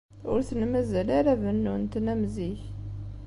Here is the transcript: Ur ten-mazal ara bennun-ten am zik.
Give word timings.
Ur 0.31 0.39
ten-mazal 0.47 1.07
ara 1.19 1.33
bennun-ten 1.41 2.05
am 2.13 2.21
zik. 2.35 2.59